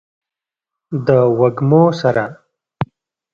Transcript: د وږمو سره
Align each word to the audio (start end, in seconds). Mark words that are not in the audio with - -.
د 1.05 1.07
وږمو 1.39 1.81
سره 2.01 2.25